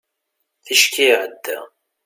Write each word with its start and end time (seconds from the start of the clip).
ticki 0.65 1.05
iɛedda 1.11 1.59